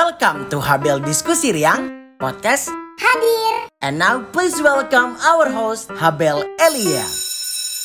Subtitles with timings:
[0.00, 2.72] Welcome to Habel Diskusi Riang Podcast.
[2.96, 3.68] Hadir.
[3.84, 7.04] And now please welcome our host Habel Elia.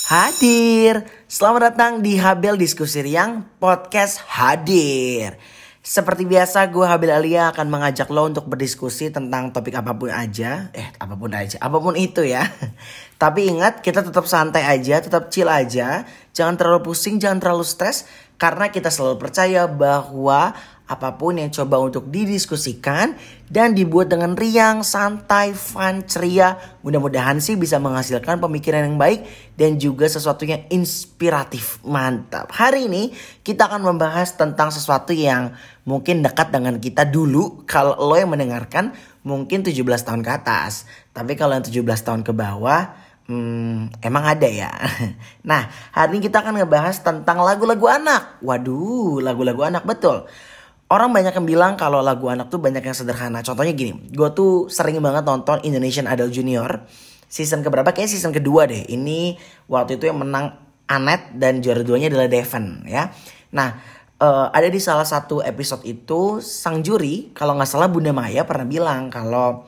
[0.07, 1.11] Hadir.
[1.27, 5.35] Selamat datang di Habel Diskusi Riang Podcast Hadir.
[5.83, 10.71] Seperti biasa gue Habel Elia akan mengajak lo untuk berdiskusi tentang topik apa pun aja.
[10.71, 12.47] Eh apa pun aja, apa pun itu ya.
[13.21, 16.07] Tapi ingat kita tetap santai aja, tetap chill aja.
[16.31, 18.07] Jangan terlalu pusing, jangan terlalu stres.
[18.39, 23.17] Karena kita selalu percaya bahwa apa pun yang coba untuk didiskusikan
[23.49, 26.57] dan dibuat dengan riang, santai, fun, ceria.
[26.85, 29.25] Mudah-mudahan sih bisa menghasilkan pemikiran yang baik
[29.57, 31.81] dan juga sesuatu yang inspiratif.
[31.81, 32.53] Mantap.
[32.53, 33.09] Hari ini
[33.41, 35.57] kita akan membahas tentang sesuatu yang
[35.89, 37.65] mungkin dekat dengan kita dulu.
[37.65, 38.93] Kalau lo yang mendengarkan
[39.25, 40.85] mungkin 17 tahun ke atas.
[41.09, 44.69] Tapi kalau yang 17 tahun ke bawah Hmm, emang ada ya.
[45.49, 48.37] Nah, hari ini kita akan ngebahas tentang lagu-lagu anak.
[48.45, 50.29] Waduh, lagu-lagu anak betul.
[50.85, 53.41] Orang banyak yang bilang kalau lagu anak tuh banyak yang sederhana.
[53.41, 56.85] Contohnya gini, gue tuh sering banget nonton Indonesian Idol Junior.
[57.25, 57.89] Season keberapa?
[57.89, 58.85] Kayaknya season kedua deh.
[58.85, 59.33] Ini
[59.65, 63.09] waktu itu yang menang Anet dan juara duanya adalah Devon ya.
[63.57, 63.81] Nah,
[64.21, 68.69] uh, ada di salah satu episode itu sang juri, kalau nggak salah Bunda Maya pernah
[68.69, 69.65] bilang kalau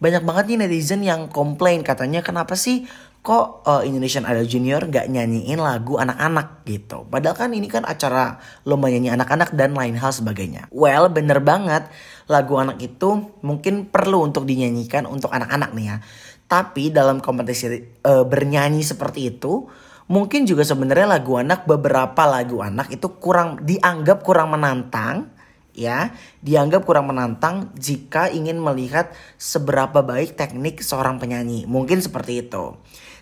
[0.00, 2.88] banyak banget nih netizen yang komplain katanya kenapa sih
[3.20, 7.04] kok uh, Indonesian Idol Junior gak nyanyiin lagu anak-anak gitu.
[7.04, 10.72] Padahal kan ini kan acara lomba nyanyi anak-anak dan lain hal sebagainya.
[10.72, 11.92] Well bener banget
[12.32, 15.96] lagu anak itu mungkin perlu untuk dinyanyikan untuk anak-anak nih ya.
[16.48, 17.68] Tapi dalam kompetisi
[18.08, 19.68] uh, bernyanyi seperti itu
[20.10, 25.30] mungkin juga sebenarnya lagu anak beberapa lagu anak itu kurang dianggap kurang menantang
[25.70, 26.10] ya
[26.42, 32.74] dianggap kurang menantang jika ingin melihat seberapa baik teknik seorang penyanyi mungkin seperti itu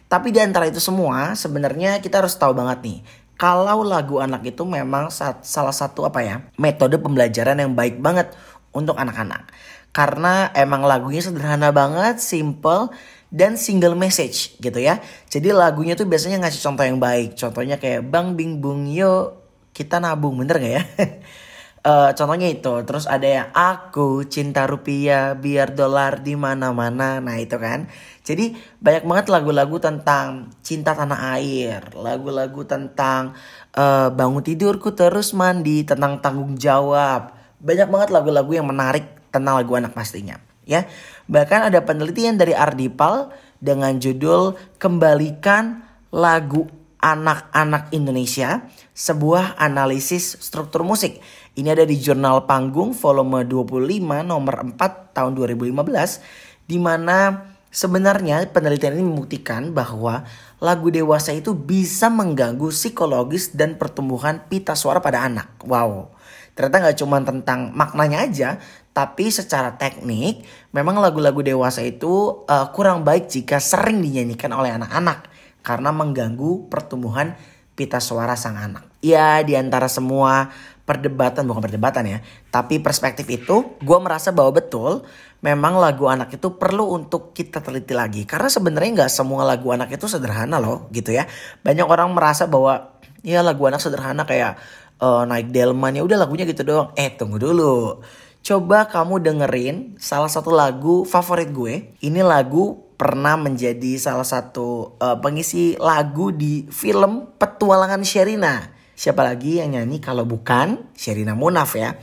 [0.08, 2.98] tapi di antara itu semua sebenarnya kita harus tahu banget nih
[3.38, 8.34] kalau lagu anak itu memang salah satu apa ya metode pembelajaran yang baik banget
[8.74, 9.46] untuk anak-anak.
[9.94, 12.90] Karena emang lagunya sederhana banget simple
[13.30, 14.98] dan single message gitu ya.
[15.30, 17.38] Jadi lagunya tuh biasanya ngasih contoh yang baik.
[17.38, 19.38] Contohnya kayak bang bing bung yo
[19.70, 20.34] kita nabung.
[20.42, 20.82] Bener gak ya
[21.78, 27.22] Uh, contohnya itu, terus ada yang aku cinta rupiah biar dolar di mana-mana.
[27.22, 27.86] Nah, itu kan.
[28.26, 33.32] Jadi banyak banget lagu-lagu tentang cinta tanah air, lagu-lagu tentang
[33.78, 37.32] uh, bangun tidurku terus mandi, tentang tanggung jawab.
[37.62, 40.84] Banyak banget lagu-lagu yang menarik tentang lagu anak pastinya, ya.
[41.30, 43.30] Bahkan ada penelitian dari Ardipal
[43.62, 51.22] dengan judul Kembalikan Lagu Anak-anak Indonesia, sebuah analisis struktur musik
[51.58, 58.94] ini ada di Jurnal Panggung volume 25 nomor 4 tahun 2015 di mana sebenarnya penelitian
[58.94, 60.22] ini membuktikan bahwa
[60.62, 65.58] lagu dewasa itu bisa mengganggu psikologis dan pertumbuhan pita suara pada anak.
[65.66, 66.14] Wow.
[66.54, 68.58] Ternyata nggak cuma tentang maknanya aja,
[68.90, 70.42] tapi secara teknik
[70.74, 75.26] memang lagu-lagu dewasa itu uh, kurang baik jika sering dinyanyikan oleh anak-anak
[75.62, 77.38] karena mengganggu pertumbuhan
[77.78, 78.86] pita suara sang anak.
[78.98, 80.50] Ya, di antara semua
[80.88, 85.04] perdebatan bukan perdebatan ya tapi perspektif itu gue merasa bahwa betul
[85.44, 88.24] memang lagu anak itu perlu untuk kita teliti lagi.
[88.24, 91.28] Karena sebenarnya nggak semua lagu anak itu sederhana loh gitu ya.
[91.62, 94.58] Banyak orang merasa bahwa ya lagu anak sederhana kayak
[94.98, 96.90] uh, naik delman ya udah lagunya gitu doang.
[96.98, 98.02] Eh tunggu dulu.
[98.42, 101.94] Coba kamu dengerin salah satu lagu favorit gue.
[102.02, 109.62] Ini lagu pernah menjadi salah satu uh, pengisi lagu di film Petualangan Sherina Siapa lagi
[109.62, 111.94] yang nyanyi kalau bukan Sherina Munaf ya.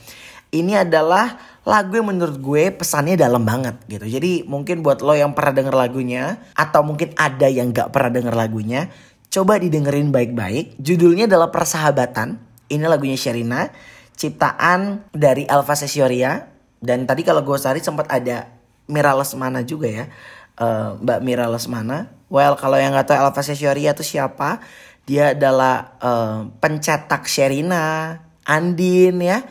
[0.56, 1.36] Ini adalah
[1.68, 4.08] lagu yang menurut gue pesannya dalam banget gitu.
[4.08, 8.32] Jadi mungkin buat lo yang pernah denger lagunya atau mungkin ada yang gak pernah denger
[8.32, 8.88] lagunya,
[9.28, 10.80] coba didengerin baik-baik.
[10.80, 12.40] Judulnya adalah Persahabatan.
[12.72, 13.68] Ini lagunya Sherina,
[14.16, 16.48] ciptaan dari Alfa Sesioria.
[16.80, 18.56] Dan tadi kalau gue cari sempat ada
[18.88, 20.08] Mira Lesmana juga ya.
[20.56, 22.16] Uh, Mbak Mira Lesmana.
[22.32, 24.64] Well, kalau yang gak tahu Alfa Sesioria itu siapa?
[25.06, 28.18] Dia adalah uh, pencetak Sherina,
[28.48, 29.46] Andin ya.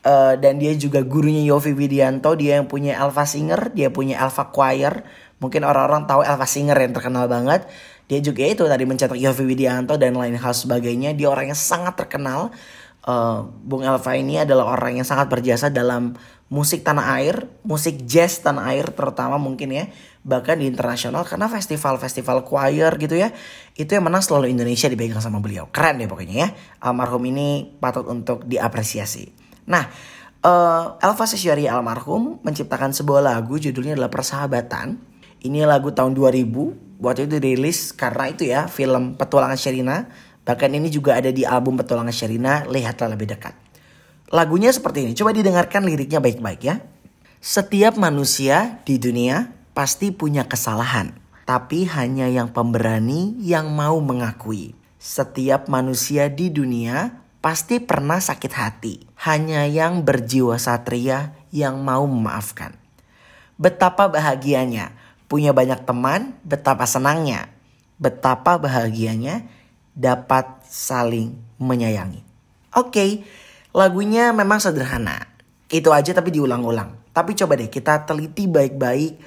[0.00, 4.48] Uh, dan dia juga gurunya Yofi Widianto, dia yang punya Alpha Singer, dia punya Alpha
[4.48, 5.04] Choir.
[5.40, 7.68] Mungkin orang-orang tahu Alpha Singer yang terkenal banget.
[8.08, 11.12] Dia juga itu tadi mencetak Yofi Widianto dan lain hal sebagainya.
[11.16, 12.52] Dia orang yang sangat terkenal.
[13.00, 16.16] Uh, Bung Alpha ini adalah orang yang sangat berjasa dalam
[16.52, 19.84] musik tanah air, musik jazz tanah air terutama mungkin ya
[20.20, 23.32] bahkan di internasional karena festival-festival choir gitu ya
[23.72, 25.72] itu yang menang selalu Indonesia dipegang sama beliau.
[25.72, 26.48] Keren deh pokoknya ya.
[26.84, 29.32] Almarhum ini patut untuk diapresiasi.
[29.64, 29.88] Nah
[30.44, 35.00] uh, Elva Sesyari almarhum menciptakan sebuah lagu judulnya adalah Persahabatan.
[35.40, 40.04] Ini lagu tahun 2000 waktu itu dirilis karena itu ya film Petualangan Sherina.
[40.44, 43.56] Bahkan ini juga ada di album Petualangan Sherina lihatlah lebih dekat.
[44.30, 45.12] Lagunya seperti ini.
[45.16, 46.84] Coba didengarkan liriknya baik-baik ya.
[47.40, 51.14] Setiap manusia di dunia pasti punya kesalahan.
[51.46, 54.78] Tapi hanya yang pemberani yang mau mengakui.
[55.00, 58.94] Setiap manusia di dunia pasti pernah sakit hati.
[59.26, 62.76] Hanya yang berjiwa satria yang mau memaafkan.
[63.58, 64.94] Betapa bahagianya
[65.26, 67.50] punya banyak teman, betapa senangnya,
[67.98, 69.46] betapa bahagianya
[69.92, 72.22] dapat saling menyayangi.
[72.72, 73.10] Oke, okay,
[73.74, 75.26] lagunya memang sederhana.
[75.66, 77.10] Itu aja tapi diulang-ulang.
[77.10, 79.18] Tapi coba deh kita teliti baik-baik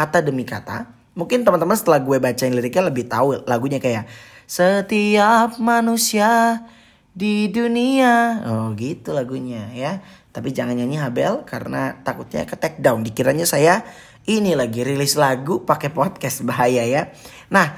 [0.00, 0.88] kata demi kata.
[1.12, 4.08] Mungkin teman-teman setelah gue bacain liriknya lebih tahu lagunya kayak
[4.48, 6.64] setiap manusia
[7.12, 8.40] di dunia.
[8.48, 10.00] Oh gitu lagunya ya.
[10.32, 13.04] Tapi jangan nyanyi Habel karena takutnya ke take down.
[13.04, 13.84] Dikiranya saya
[14.24, 17.12] ini lagi rilis lagu pakai podcast bahaya ya.
[17.52, 17.76] Nah,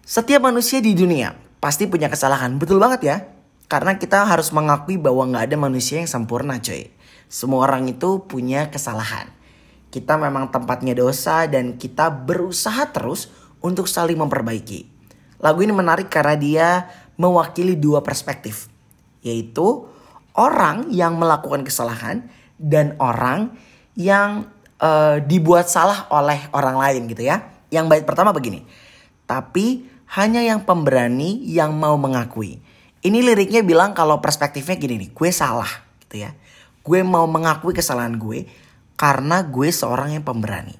[0.00, 2.56] setiap manusia di dunia pasti punya kesalahan.
[2.56, 3.16] Betul banget ya.
[3.66, 6.88] Karena kita harus mengakui bahwa nggak ada manusia yang sempurna coy.
[7.26, 9.35] Semua orang itu punya kesalahan.
[9.96, 13.32] Kita memang tempatnya dosa dan kita berusaha terus
[13.64, 14.84] untuk saling memperbaiki.
[15.40, 16.68] Lagu ini menarik karena dia
[17.16, 18.68] mewakili dua perspektif.
[19.24, 19.88] Yaitu
[20.36, 22.28] orang yang melakukan kesalahan
[22.60, 23.56] dan orang
[23.96, 24.52] yang
[24.84, 27.48] uh, dibuat salah oleh orang lain gitu ya.
[27.72, 28.68] Yang baik pertama begini.
[29.24, 32.60] Tapi hanya yang pemberani yang mau mengakui.
[33.00, 36.36] Ini liriknya bilang kalau perspektifnya gini nih, gue salah gitu ya.
[36.84, 38.44] Gue mau mengakui kesalahan gue
[38.96, 40.74] karena gue seorang yang pemberani.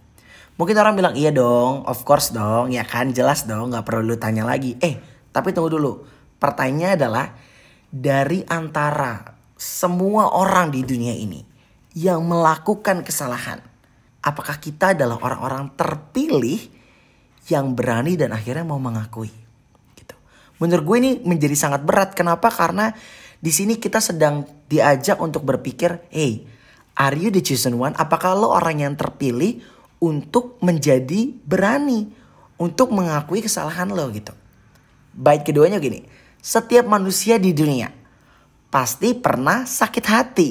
[0.57, 4.17] Mungkin orang bilang iya dong, of course dong, ya kan jelas dong, gak perlu lu
[4.17, 4.73] tanya lagi.
[4.81, 4.97] Eh,
[5.29, 5.93] tapi tunggu dulu.
[6.41, 7.27] Pertanyaannya adalah
[7.93, 11.45] dari antara semua orang di dunia ini
[11.97, 13.61] yang melakukan kesalahan,
[14.25, 16.61] apakah kita adalah orang-orang terpilih
[17.53, 19.33] yang berani dan akhirnya mau mengakui?
[19.93, 20.17] Gitu.
[20.61, 22.17] Menurut gue ini menjadi sangat berat.
[22.17, 22.49] Kenapa?
[22.49, 22.93] Karena
[23.37, 26.56] di sini kita sedang diajak untuk berpikir, hey,
[26.97, 27.93] are you the chosen one?
[28.01, 29.61] Apakah lo orang yang terpilih
[30.01, 32.09] untuk menjadi berani
[32.57, 34.33] untuk mengakui kesalahan lo gitu?
[35.17, 36.05] Baik keduanya gini,
[36.41, 37.93] setiap manusia di dunia
[38.73, 40.51] pasti pernah sakit hati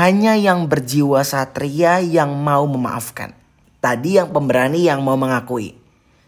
[0.00, 3.36] hanya yang berjiwa satria yang mau memaafkan.
[3.82, 5.76] Tadi yang pemberani yang mau mengakui.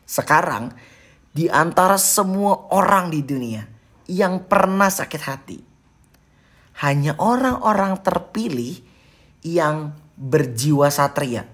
[0.05, 0.75] Sekarang
[1.33, 3.65] di antara semua orang di dunia
[4.11, 5.59] yang pernah sakit hati.
[6.85, 8.83] Hanya orang-orang terpilih
[9.45, 11.47] yang berjiwa satria.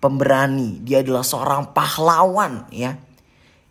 [0.00, 0.80] Pemberani.
[0.80, 2.96] Dia adalah seorang pahlawan ya.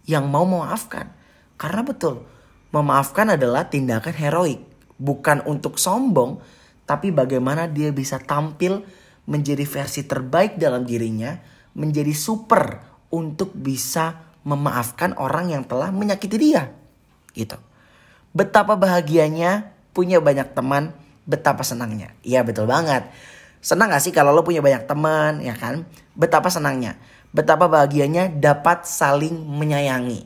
[0.06, 1.10] Yang mau memaafkan.
[1.58, 2.26] Karena betul.
[2.70, 4.62] Memaafkan adalah tindakan heroik.
[5.00, 8.82] Bukan untuk sombong tapi bagaimana dia bisa tampil
[9.30, 11.38] menjadi versi terbaik dalam dirinya,
[11.78, 12.82] menjadi super
[13.14, 16.74] untuk bisa memaafkan orang yang telah menyakiti dia.
[17.38, 17.54] Gitu.
[18.34, 20.98] Betapa bahagianya punya banyak teman,
[21.30, 22.10] betapa senangnya.
[22.26, 23.06] Iya betul banget.
[23.60, 25.84] Senang gak sih kalau lo punya banyak teman, ya kan?
[26.16, 26.96] Betapa senangnya.
[27.36, 30.26] Betapa bahagianya dapat saling menyayangi.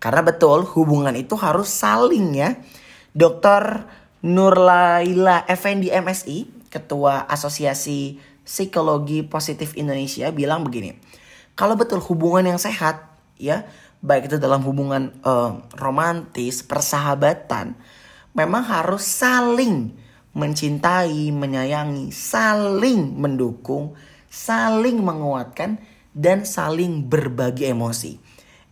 [0.00, 2.56] Karena betul hubungan itu harus saling ya.
[3.14, 3.86] Dokter
[4.24, 10.96] Nurlaila Effendi MSI, Ketua Asosiasi Psikologi Positif Indonesia bilang begini.
[11.54, 13.64] Kalau betul hubungan yang sehat, ya,
[14.04, 17.78] baik itu dalam hubungan uh, romantis, persahabatan,
[18.36, 19.94] memang harus saling
[20.34, 23.94] mencintai, menyayangi, saling mendukung,
[24.26, 25.78] saling menguatkan,
[26.14, 28.18] dan saling berbagi emosi.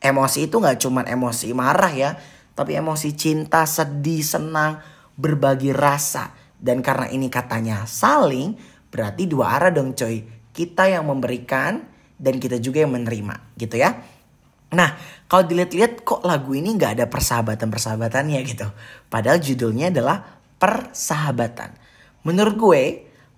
[0.02, 2.10] Emosi itu nggak cuma emosi marah ya,
[2.58, 4.82] tapi emosi cinta, sedih, senang,
[5.14, 6.34] berbagi rasa.
[6.58, 8.58] Dan karena ini katanya saling,
[8.90, 10.22] berarti dua arah dong coy.
[10.52, 11.82] Kita yang memberikan
[12.18, 13.98] dan kita juga yang menerima gitu ya.
[14.72, 14.94] Nah
[15.26, 18.68] kalau dilihat-lihat kok lagu ini nggak ada persahabatan-persahabatannya gitu.
[19.10, 21.74] Padahal judulnya adalah persahabatan.
[22.22, 22.82] Menurut gue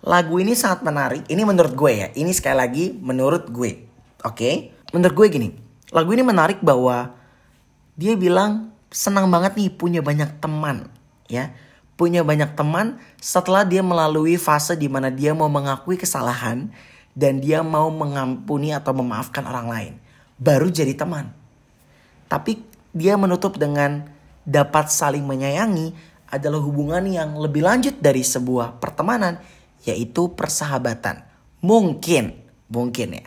[0.05, 1.25] lagu ini sangat menarik.
[1.25, 2.07] Ini menurut gue ya.
[2.13, 3.89] Ini sekali lagi menurut gue.
[4.21, 4.37] Oke.
[4.37, 4.55] Okay?
[4.93, 5.49] Menurut gue gini.
[5.89, 7.17] Lagu ini menarik bahwa
[7.97, 10.87] dia bilang senang banget nih punya banyak teman
[11.27, 11.51] ya
[11.95, 16.71] punya banyak teman setelah dia melalui fase di mana dia mau mengakui kesalahan
[17.15, 19.93] dan dia mau mengampuni atau memaafkan orang lain
[20.39, 21.31] baru jadi teman
[22.27, 24.11] tapi dia menutup dengan
[24.43, 25.95] dapat saling menyayangi
[26.29, 29.37] adalah hubungan yang lebih lanjut dari sebuah pertemanan
[29.85, 31.21] yaitu persahabatan
[31.61, 32.33] mungkin
[32.69, 33.25] mungkin ya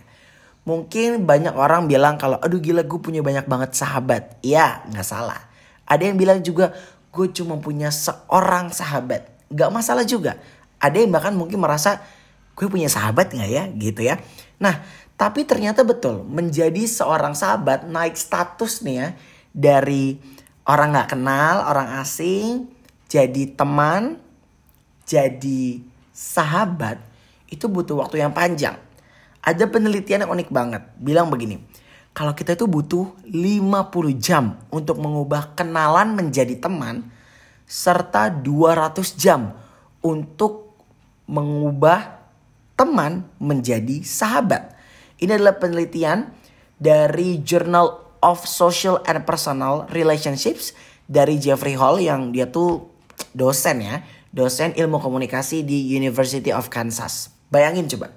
[0.66, 5.48] mungkin banyak orang bilang kalau aduh gila gue punya banyak banget sahabat ya nggak salah
[5.88, 6.76] ada yang bilang juga
[7.08, 9.26] gue cuma punya seorang sahabat.
[9.48, 10.36] Gak masalah juga.
[10.78, 12.04] Ada yang bahkan mungkin merasa
[12.52, 14.20] gue punya sahabat gak ya gitu ya.
[14.60, 14.84] Nah
[15.18, 19.08] tapi ternyata betul menjadi seorang sahabat naik status nih ya.
[19.50, 20.20] Dari
[20.68, 22.68] orang gak kenal, orang asing,
[23.08, 24.20] jadi teman,
[25.08, 25.80] jadi
[26.12, 27.00] sahabat
[27.48, 28.76] itu butuh waktu yang panjang.
[29.40, 31.64] Ada penelitian yang unik banget, bilang begini.
[32.12, 37.08] Kalau kita itu butuh 50 jam untuk mengubah kenalan menjadi teman
[37.64, 39.54] serta 200 jam
[40.04, 40.76] untuk
[41.28, 42.18] mengubah
[42.74, 44.74] teman menjadi sahabat.
[45.20, 46.32] Ini adalah penelitian
[46.80, 50.72] dari Journal of Social and Personal Relationships
[51.08, 52.87] dari Jeffrey Hall yang dia tuh
[53.32, 57.32] dosen ya, dosen ilmu komunikasi di University of Kansas.
[57.48, 58.12] Bayangin coba,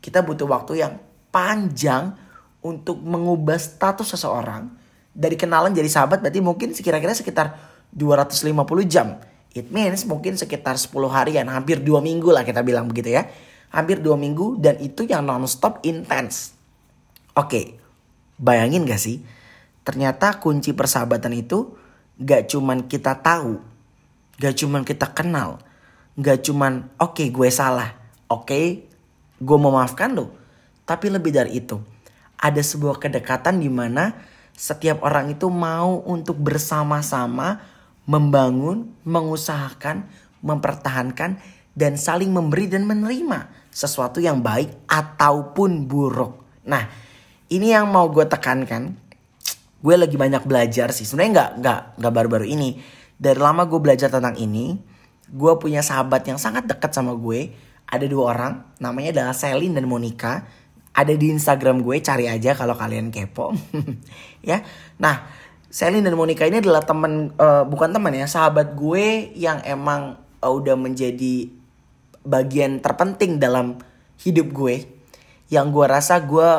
[0.00, 0.96] kita butuh waktu yang
[1.30, 2.16] panjang
[2.60, 7.58] untuk mengubah status seseorang dari kenalan jadi sahabat berarti mungkin sekira-kira sekitar
[7.92, 8.46] 250
[8.86, 9.18] jam.
[9.50, 13.26] It means mungkin sekitar 10 harian, hampir 2 minggu lah kita bilang begitu ya.
[13.74, 16.54] Hampir 2 minggu dan itu yang non-stop intens.
[17.34, 17.78] Oke,
[18.38, 19.22] bayangin gak sih?
[19.82, 21.74] Ternyata kunci persahabatan itu
[22.22, 23.58] gak cuman kita tahu,
[24.40, 25.60] gak cuman kita kenal,
[26.16, 27.92] gak cuman oke okay, gue salah,
[28.32, 28.64] oke okay,
[29.36, 30.32] gue memaafkan lo.
[30.88, 31.76] Tapi lebih dari itu,
[32.40, 34.16] ada sebuah kedekatan di mana
[34.56, 37.60] setiap orang itu mau untuk bersama-sama
[38.08, 40.08] membangun, mengusahakan,
[40.40, 41.36] mempertahankan
[41.76, 46.64] dan saling memberi dan menerima sesuatu yang baik ataupun buruk.
[46.66, 46.90] Nah,
[47.52, 48.96] ini yang mau gue tekankan.
[49.80, 51.06] Gue lagi banyak belajar sih.
[51.06, 52.99] Sebenarnya nggak nggak nggak baru-baru ini.
[53.20, 54.80] Dari lama gue belajar tentang ini.
[55.28, 57.52] Gue punya sahabat yang sangat dekat sama gue.
[57.84, 58.64] Ada dua orang.
[58.80, 60.48] Namanya adalah Selin dan Monica
[60.90, 63.54] ada di Instagram gue cari aja kalau kalian kepo
[64.48, 64.62] ya
[64.98, 65.26] nah
[65.70, 70.50] Selin dan Monica ini adalah teman uh, bukan teman ya sahabat gue yang emang uh,
[70.50, 71.46] udah menjadi
[72.26, 73.78] bagian terpenting dalam
[74.18, 74.82] hidup gue
[75.46, 76.50] yang gue rasa gue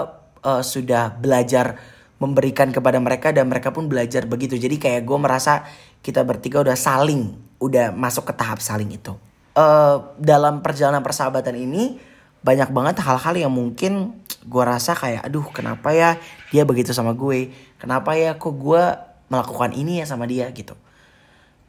[0.48, 1.76] uh, sudah belajar
[2.22, 4.54] memberikan kepada mereka dan mereka pun belajar begitu.
[4.54, 5.66] Jadi kayak gue merasa
[6.06, 9.18] kita bertiga udah saling udah masuk ke tahap saling itu.
[9.58, 11.98] Uh, dalam perjalanan persahabatan ini
[12.46, 16.22] banyak banget hal-hal yang mungkin gue rasa kayak aduh kenapa ya
[16.54, 17.50] dia begitu sama gue?
[17.82, 18.84] Kenapa ya kok gue
[19.34, 20.46] melakukan ini ya sama dia?
[20.54, 20.78] Gitu.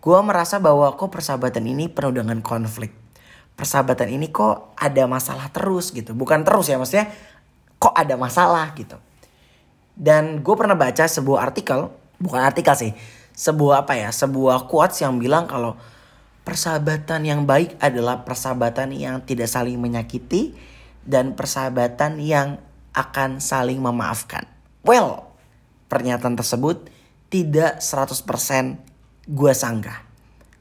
[0.05, 2.93] Gue merasa bahwa kok persahabatan ini penuh dengan konflik.
[3.57, 6.13] Persahabatan ini kok ada masalah terus gitu.
[6.13, 7.09] Bukan terus ya maksudnya
[7.81, 9.01] kok ada masalah gitu
[9.97, 12.93] dan gue pernah baca sebuah artikel bukan artikel sih
[13.33, 15.77] sebuah apa ya sebuah quotes yang bilang kalau
[16.43, 20.55] persahabatan yang baik adalah persahabatan yang tidak saling menyakiti
[21.03, 22.59] dan persahabatan yang
[22.93, 24.47] akan saling memaafkan.
[24.85, 25.33] Well,
[25.89, 26.91] pernyataan tersebut
[27.33, 28.21] tidak 100%
[29.27, 30.05] gue sanggah.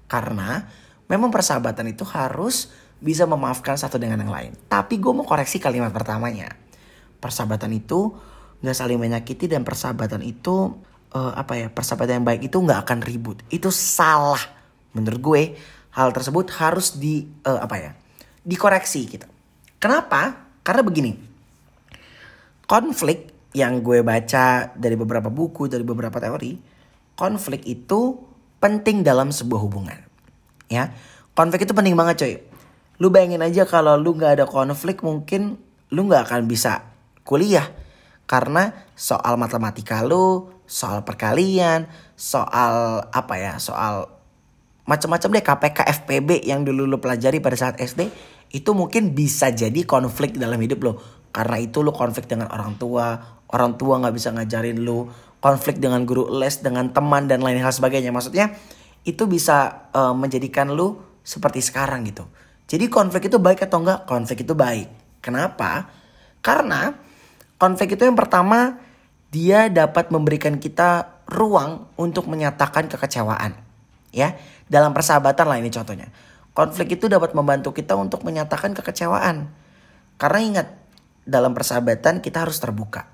[0.07, 0.63] Karena
[1.11, 2.71] memang persahabatan itu harus
[3.01, 4.51] bisa memaafkan satu dengan yang lain.
[4.69, 6.53] Tapi gue mau koreksi kalimat pertamanya.
[7.19, 8.13] Persahabatan itu
[8.61, 10.77] gak saling menyakiti dan persahabatan itu
[11.13, 13.41] uh, apa ya persahabatan yang baik itu gak akan ribut.
[13.49, 14.41] Itu salah
[14.93, 15.43] menurut gue.
[15.91, 17.91] Hal tersebut harus di uh, apa ya
[18.47, 19.27] dikoreksi gitu.
[19.75, 20.47] Kenapa?
[20.63, 21.11] Karena begini.
[22.63, 26.55] Konflik yang gue baca dari beberapa buku dari beberapa teori
[27.19, 28.15] konflik itu
[28.63, 29.99] penting dalam sebuah hubungan
[30.71, 30.95] ya.
[31.35, 32.33] Konflik itu penting banget coy.
[33.03, 35.59] Lu bayangin aja kalau lu nggak ada konflik mungkin
[35.91, 36.87] lu nggak akan bisa
[37.27, 37.67] kuliah
[38.25, 44.07] karena soal matematika lu soal perkalian soal apa ya soal
[44.87, 48.07] macam-macam deh KPK FPB yang dulu lo pelajari pada saat SD
[48.51, 50.93] itu mungkin bisa jadi konflik dalam hidup lo
[51.31, 53.19] karena itu lo konflik dengan orang tua
[53.51, 55.11] orang tua nggak bisa ngajarin lo
[55.41, 58.13] konflik dengan guru les dengan teman dan lain hal sebagainya.
[58.13, 58.53] Maksudnya
[59.03, 62.29] itu bisa uh, menjadikan lo seperti sekarang gitu.
[62.69, 65.19] Jadi konflik itu baik atau enggak konflik itu baik.
[65.19, 65.89] Kenapa?
[66.39, 66.93] Karena
[67.61, 68.81] konflik itu yang pertama
[69.29, 73.53] dia dapat memberikan kita ruang untuk menyatakan kekecewaan
[74.09, 74.35] ya
[74.71, 76.07] dalam persahabatan lah ini contohnya.
[76.55, 79.51] Konflik itu dapat membantu kita untuk menyatakan kekecewaan.
[80.15, 80.67] Karena ingat,
[81.27, 83.07] dalam persahabatan kita harus terbuka.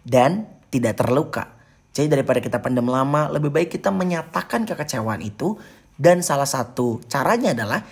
[0.00, 1.52] Dan tidak terluka.
[1.92, 5.56] Jadi daripada kita pendam lama, lebih baik kita menyatakan kekecewaan itu.
[5.96, 7.84] Dan salah satu caranya adalah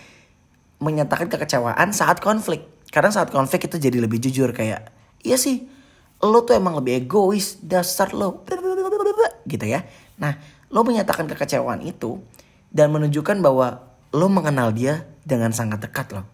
[0.80, 2.64] menyatakan kekecewaan saat konflik.
[2.92, 4.92] Karena saat konflik itu jadi lebih jujur kayak,
[5.24, 5.68] iya sih,
[6.20, 8.44] lo tuh emang lebih egois, dasar lo,
[9.48, 9.84] gitu ya.
[10.20, 10.36] Nah,
[10.68, 12.20] lo menyatakan kekecewaan itu
[12.68, 16.26] dan menunjukkan bahwa lo mengenal dia dengan sangat dekat loh.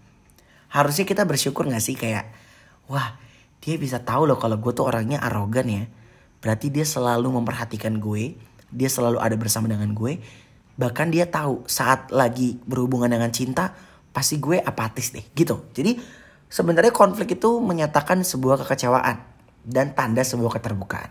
[0.72, 2.28] Harusnya kita bersyukur gak sih kayak,
[2.90, 3.16] wah
[3.62, 5.84] dia bisa tahu loh kalau gue tuh orangnya arogan ya.
[6.42, 8.36] Berarti dia selalu memperhatikan gue,
[8.70, 10.20] dia selalu ada bersama dengan gue.
[10.76, 13.72] Bahkan dia tahu saat lagi berhubungan dengan cinta,
[14.12, 15.64] pasti gue apatis deh gitu.
[15.72, 15.96] Jadi
[16.48, 19.22] sebenarnya konflik itu menyatakan sebuah kekecewaan
[19.66, 21.10] dan tanda sebuah keterbukaan.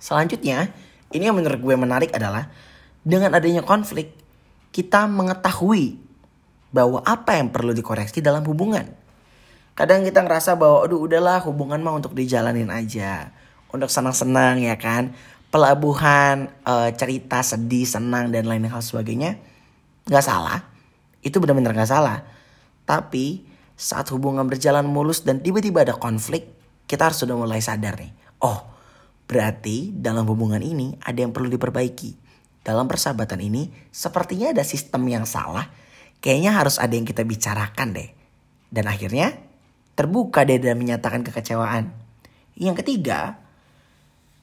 [0.00, 0.72] Selanjutnya,
[1.12, 2.48] ini yang menurut gue menarik adalah
[3.04, 4.12] dengan adanya konflik,
[4.70, 5.96] kita mengetahui
[6.70, 8.86] bahwa apa yang perlu dikoreksi dalam hubungan.
[9.74, 13.32] Kadang kita ngerasa bahwa aduh udahlah hubungan mah untuk dijalanin aja.
[13.72, 15.16] Untuk senang-senang ya kan.
[15.50, 19.40] Pelabuhan, e, cerita sedih, senang dan lain hal sebagainya.
[20.06, 20.62] Gak salah.
[21.24, 22.22] Itu benar-benar gak salah.
[22.86, 23.49] Tapi
[23.80, 26.52] saat hubungan berjalan mulus dan tiba-tiba ada konflik.
[26.84, 28.12] Kita harus sudah mulai sadar nih.
[28.44, 28.60] Oh
[29.24, 32.28] berarti dalam hubungan ini ada yang perlu diperbaiki.
[32.60, 35.64] Dalam persahabatan ini sepertinya ada sistem yang salah
[36.20, 38.12] kayaknya harus ada yang kita bicarakan deh.
[38.68, 39.32] Dan akhirnya
[39.96, 41.90] terbuka deh dan menyatakan kekecewaan.
[42.60, 43.40] Yang ketiga,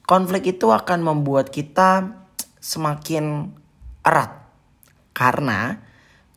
[0.02, 2.10] konflik itu akan membuat kita
[2.58, 3.54] semakin
[4.02, 4.34] erat.
[5.14, 5.87] Karena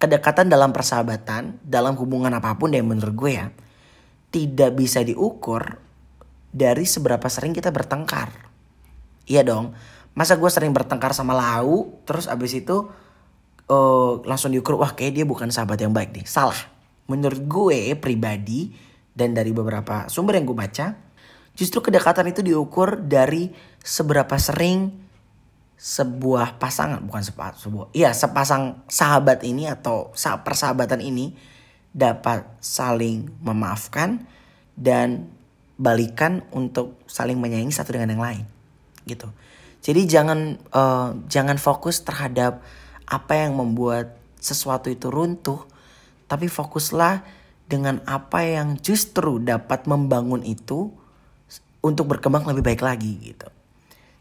[0.01, 3.47] kedekatan dalam persahabatan, dalam hubungan apa pun deh menurut gue ya,
[4.33, 5.77] tidak bisa diukur
[6.49, 8.33] dari seberapa sering kita bertengkar.
[9.29, 9.77] Iya dong,
[10.17, 12.89] masa gue sering bertengkar sama Lau, terus abis itu
[13.69, 16.25] uh, langsung diukur wah kayak dia bukan sahabat yang baik nih.
[16.25, 16.57] Salah.
[17.05, 18.71] Menurut gue pribadi
[19.11, 20.95] dan dari beberapa sumber yang gue baca,
[21.53, 23.51] justru kedekatan itu diukur dari
[23.83, 25.10] seberapa sering
[25.81, 30.13] sebuah pasangan bukan sepa, sebuah iya sepasang sahabat ini atau
[30.45, 31.33] persahabatan ini
[31.89, 34.21] dapat saling memaafkan
[34.77, 35.25] dan
[35.81, 38.45] balikan untuk saling menyayangi satu dengan yang lain
[39.09, 39.33] gitu
[39.81, 42.61] jadi jangan uh, jangan fokus terhadap
[43.09, 45.65] apa yang membuat sesuatu itu runtuh,
[46.29, 47.25] tapi fokuslah
[47.65, 50.93] dengan apa yang justru dapat membangun itu
[51.81, 53.49] untuk berkembang lebih baik lagi gitu.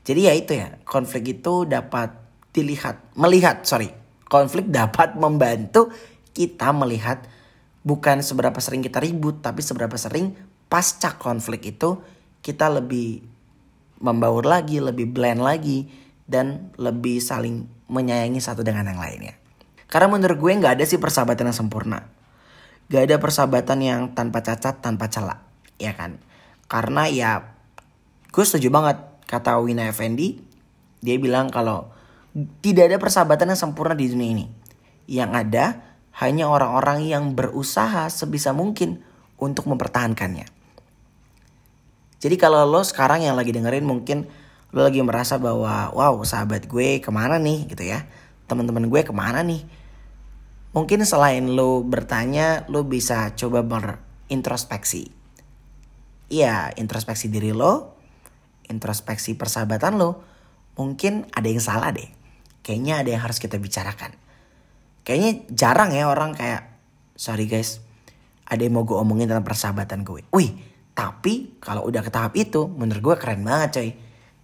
[0.05, 2.17] Jadi ya itu ya, konflik itu dapat
[2.51, 3.93] dilihat, melihat, sorry,
[4.27, 5.93] konflik dapat membantu
[6.33, 7.27] kita melihat
[7.85, 10.35] bukan seberapa sering kita ribut, tapi seberapa sering
[10.71, 12.01] pasca konflik itu
[12.41, 13.21] kita lebih
[14.01, 15.91] membaur lagi, lebih blend lagi,
[16.25, 19.35] dan lebih saling menyayangi satu dengan yang lainnya.
[19.91, 22.07] Karena menurut gue nggak ada sih persahabatan yang sempurna.
[22.91, 25.47] Gak ada persahabatan yang tanpa cacat, tanpa celah.
[25.79, 26.19] Ya kan?
[26.67, 27.55] Karena ya
[28.31, 28.99] gue setuju banget
[29.31, 30.43] kata Wina Effendi.
[30.99, 31.95] Dia bilang kalau
[32.59, 34.47] tidak ada persahabatan yang sempurna di dunia ini.
[35.07, 35.65] Yang ada
[36.19, 39.07] hanya orang-orang yang berusaha sebisa mungkin
[39.39, 40.51] untuk mempertahankannya.
[42.21, 44.29] Jadi kalau lo sekarang yang lagi dengerin mungkin
[44.71, 48.07] lo lagi merasa bahwa wow sahabat gue ke mana nih gitu ya
[48.47, 49.67] teman-teman gue ke mana nih
[50.71, 55.11] mungkin selain lo bertanya lo bisa coba berintrospeksi
[56.31, 57.99] iya introspeksi diri lo
[58.71, 60.23] introspeksi persahabatan lo
[60.79, 62.07] mungkin ada yang salah deh
[62.63, 64.15] kayaknya ada yang harus kita bicarakan
[65.03, 66.71] kayaknya jarang ya orang kayak
[67.19, 67.83] sorry guys
[68.47, 70.55] ada yang mau gue omongin tentang persahabatan gue wih
[70.95, 73.91] tapi kalau udah ke tahap itu menurut gue keren banget coy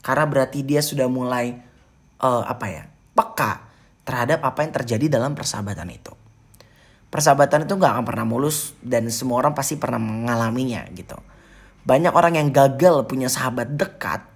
[0.02, 1.54] karena berarti dia sudah mulai
[2.22, 2.82] uh, apa ya
[3.16, 3.66] peka
[4.06, 6.14] terhadap apa yang terjadi dalam persahabatan itu.
[7.10, 11.18] Persahabatan itu nggak akan pernah mulus dan semua orang pasti pernah mengalaminya gitu.
[11.86, 14.26] Banyak orang yang gagal punya sahabat dekat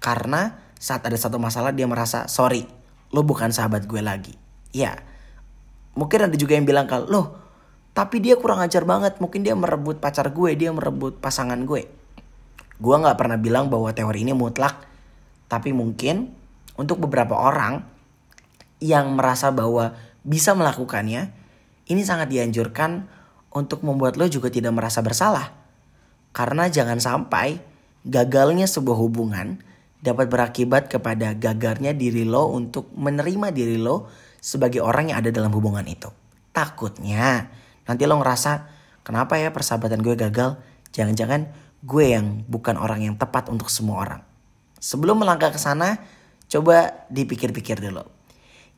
[0.00, 2.64] karena saat ada satu masalah dia merasa sorry
[3.12, 4.34] lo bukan sahabat gue lagi.
[4.72, 4.96] Ya
[5.94, 7.22] mungkin ada juga yang bilang kalau lo
[7.94, 11.86] tapi dia kurang ajar banget mungkin dia merebut pacar gue dia merebut pasangan gue.
[12.80, 14.82] Gue nggak pernah bilang bahwa teori ini mutlak
[15.46, 16.32] tapi mungkin
[16.74, 17.86] untuk beberapa orang
[18.82, 21.30] yang merasa bahwa bisa melakukannya,
[21.88, 23.06] ini sangat dianjurkan
[23.54, 25.63] untuk membuat lo juga tidak merasa bersalah.
[26.34, 27.62] Karena jangan sampai
[28.02, 29.62] gagalnya sebuah hubungan
[30.02, 34.10] dapat berakibat kepada gagalnya diri lo untuk menerima diri lo
[34.42, 36.10] sebagai orang yang ada dalam hubungan itu.
[36.50, 37.48] Takutnya
[37.86, 38.66] nanti lo ngerasa
[39.06, 40.58] kenapa ya persahabatan gue gagal?
[40.90, 41.48] Jangan-jangan
[41.86, 44.20] gue yang bukan orang yang tepat untuk semua orang.
[44.82, 46.02] Sebelum melangkah ke sana,
[46.50, 48.04] coba dipikir-pikir dulu.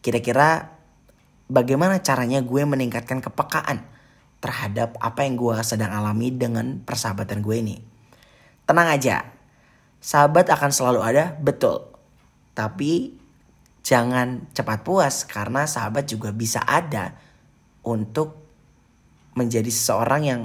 [0.04, 0.76] Kira-kira
[1.50, 3.95] bagaimana caranya gue meningkatkan kepekaan
[4.40, 7.76] terhadap apa yang gue sedang alami dengan persahabatan gue ini.
[8.66, 9.26] Tenang aja,
[10.02, 11.92] sahabat akan selalu ada, betul.
[12.52, 13.14] Tapi
[13.86, 17.14] jangan cepat puas karena sahabat juga bisa ada
[17.86, 18.34] untuk
[19.36, 20.40] menjadi seseorang yang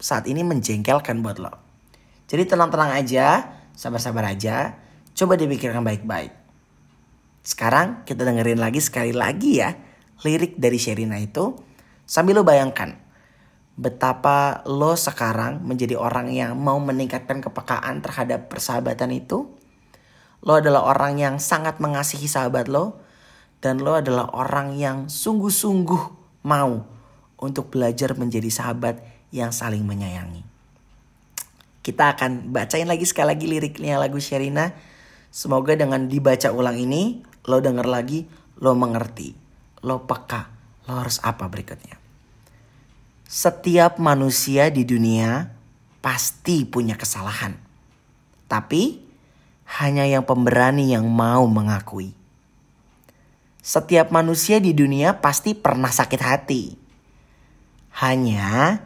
[0.00, 1.54] saat ini menjengkelkan buat lo.
[2.28, 4.76] Jadi tenang-tenang aja, sabar-sabar aja,
[5.14, 6.32] coba dipikirkan baik-baik.
[7.46, 9.72] Sekarang kita dengerin lagi sekali lagi ya
[10.26, 11.54] lirik dari Sherina itu
[12.08, 12.96] sambil lo bayangkan
[13.78, 19.46] betapa lo sekarang menjadi orang yang mau meningkatkan kepekaan terhadap persahabatan itu.
[20.42, 22.98] Lo adalah orang yang sangat mengasihi sahabat lo
[23.62, 26.02] dan lo adalah orang yang sungguh-sungguh
[26.42, 26.86] mau
[27.38, 28.98] untuk belajar menjadi sahabat
[29.30, 30.42] yang saling menyayangi.
[31.82, 34.74] Kita akan bacain lagi sekali lagi liriknya lagu Sherina.
[35.30, 38.26] Semoga dengan dibaca ulang ini, lo denger lagi,
[38.58, 39.36] lo mengerti,
[39.86, 40.50] lo peka,
[40.90, 41.97] lo harus apa berikutnya.
[43.28, 45.52] Setiap manusia di dunia
[46.00, 47.60] pasti punya kesalahan.
[48.48, 49.04] Tapi
[49.68, 52.16] hanya yang pemberani yang mau mengakui.
[53.60, 56.72] Setiap manusia di dunia pasti pernah sakit hati.
[58.00, 58.80] Hanya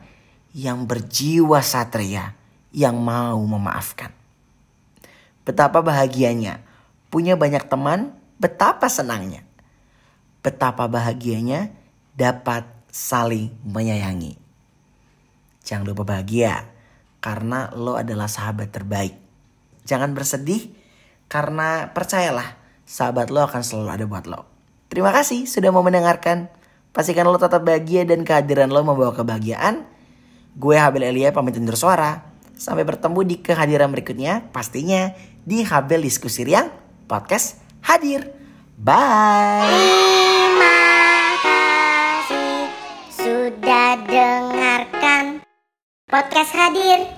[0.51, 2.35] yang berjiwa satria
[2.75, 4.11] yang mau memaafkan.
[5.47, 6.59] Betapa bahagianya
[7.15, 8.11] punya banyak teman,
[8.43, 9.47] betapa senangnya.
[10.43, 11.71] Betapa bahagianya
[12.19, 14.37] dapat saling menyayangi.
[15.65, 16.69] Jangan lupa bahagia
[17.25, 19.17] karena lo adalah sahabat terbaik.
[19.89, 20.71] Jangan bersedih
[21.27, 24.45] karena percayalah sahabat lo akan selalu ada buat lo.
[24.93, 26.53] Terima kasih sudah mau mendengarkan.
[26.93, 29.89] Pastikan lo tetap bahagia dan kehadiran lo membawa kebahagiaan.
[30.53, 32.29] Gue Habel Elia pamit undur suara.
[32.53, 36.69] Sampai bertemu di kehadiran berikutnya pastinya di Habel Diskusi Riang
[37.09, 38.29] Podcast hadir.
[38.77, 40.32] Bye.
[43.43, 45.43] Sudah dengarkan
[46.07, 47.11] podcast hadir.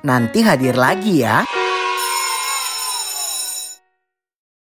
[0.00, 1.44] Nanti hadir lagi ya.